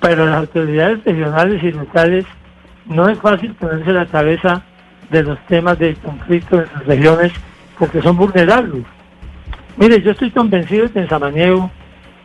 [0.00, 2.24] Para las autoridades regionales y locales
[2.86, 4.62] no es fácil ponerse la cabeza
[5.10, 7.32] de los temas de conflicto en las regiones
[7.78, 8.84] porque son vulnerables.
[9.76, 11.70] Mire, yo estoy convencido de que en Samaniego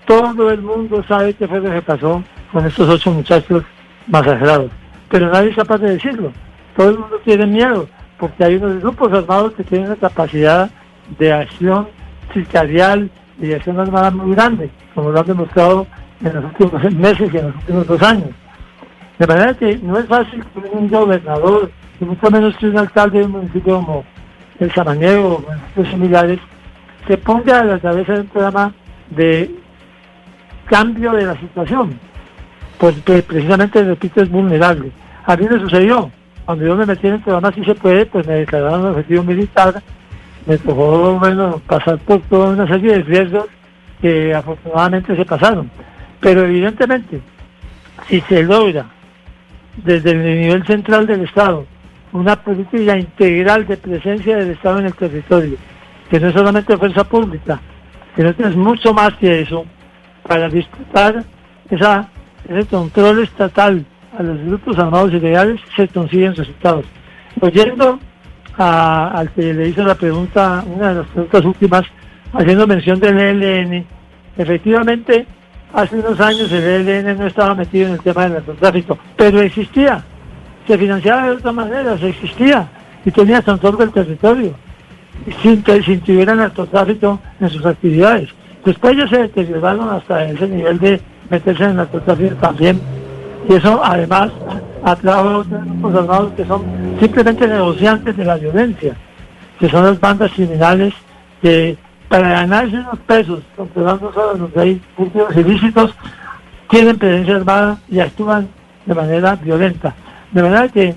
[0.06, 3.64] todo el mundo sabe qué fue lo que pasó con estos ocho muchachos
[4.08, 4.72] masacrados,
[5.10, 6.32] pero nadie es capaz de decirlo.
[6.76, 7.88] Todo el mundo tiene miedo
[8.18, 10.70] porque hay unos grupos armados que tienen una capacidad
[11.18, 11.88] de acción
[12.34, 15.88] sicarial y de acción armada muy grande, como lo han demostrado
[16.24, 18.30] en los últimos meses y en los últimos dos años.
[19.18, 23.20] De manera que no es fácil que un gobernador, y mucho menos que un alcalde
[23.20, 24.04] de un municipio como
[24.60, 26.40] el Samaniego o municipios similares,
[27.08, 28.74] se ponga a la cabeza de un programa
[29.10, 29.52] de
[30.66, 32.00] cambio de la situación.
[32.78, 34.92] Pues, pues precisamente, repito, es vulnerable.
[35.26, 36.12] A mí me sucedió.
[36.46, 39.24] Cuando yo me metí en el programa si se puede, pues me declararon un objetivo
[39.24, 39.82] militar.
[40.46, 43.46] Me tocó bueno, pasar por toda una serie de riesgos
[44.02, 45.72] que afortunadamente se pasaron.
[46.26, 47.22] Pero evidentemente,
[48.08, 48.88] si se logra
[49.78, 51.68] desde el nivel central del Estado
[52.14, 55.56] una política integral de presencia del Estado en el territorio,
[56.10, 57.62] que no es solamente fuerza pública,
[58.16, 59.68] sino que es mucho más que eso,
[60.28, 61.24] para disputar
[61.70, 63.86] ese control estatal
[64.18, 66.86] a los grupos armados ilegales, se consiguen resultados.
[67.40, 68.00] Oyendo
[68.58, 71.84] al que le hizo la pregunta, una de las preguntas últimas,
[72.34, 73.86] haciendo mención del ELN,
[74.40, 75.28] efectivamente,
[75.76, 80.04] hace unos años el ELN no estaba metido en el tema del narcotráfico, pero existía,
[80.66, 82.68] se financiaba de otra manera, se existía
[83.04, 84.56] y tenía control del territorio
[85.42, 88.30] sin que sin tuviera narcotráfico en sus actividades.
[88.64, 92.82] Después ya se deterioraron hasta ese nivel de meterse en el narcotráfico también.
[93.48, 94.32] Y eso además
[94.84, 96.64] atrajo a otros grupos armados que son
[97.00, 98.96] simplemente negociantes de la violencia,
[99.60, 100.94] que son las bandas criminales
[101.42, 101.78] que
[102.16, 105.94] para ganarse unos pesos, controlando solo los hay puntos ilícitos,
[106.70, 108.48] tienen presencia armada y actúan
[108.86, 109.94] de manera violenta.
[110.32, 110.96] De manera que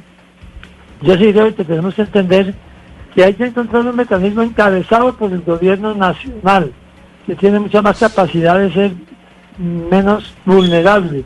[1.03, 2.55] yo sí creo que tenemos que entender
[3.13, 6.73] que hay que encontrar un mecanismo encabezado por el gobierno nacional,
[7.27, 8.93] que tiene mucha más capacidad de ser
[9.59, 11.25] menos vulnerable,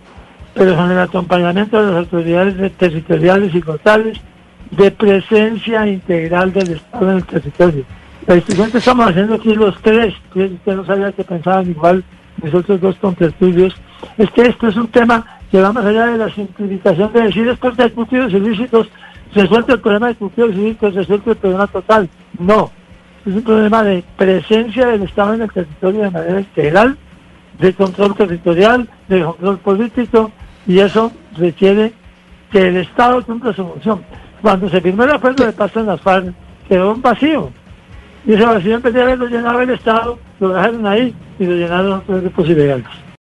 [0.55, 4.19] pero con el acompañamiento de las autoridades territoriales y locales
[4.71, 7.85] de presencia integral del Estado en el territorio.
[8.27, 12.05] Que estamos haciendo aquí los tres, que no sabía que pensaban igual
[12.43, 13.75] nosotros dos contertulios,
[14.17, 17.49] es que esto es un tema que va más allá de la simplificación de decir
[17.49, 18.89] estos discutidos ilícitos
[19.35, 22.09] resuelto el problema de cultivo civil, pues resuelto el problema total.
[22.39, 22.71] No,
[23.27, 26.97] es un problema de presencia del Estado en el territorio de manera integral,
[27.59, 30.31] de control territorial, de control político,
[30.67, 31.93] y eso requiere
[32.51, 34.03] que el Estado cumpla su función.
[34.41, 36.33] Cuando se firmó el acuerdo de paz en las FARC,
[36.69, 37.51] quedó un vacío.
[38.25, 42.49] Y en vez de haberlo llenado el Estado, lo dejaron ahí y lo llenaron grupos
[42.49, 43.03] ilegales.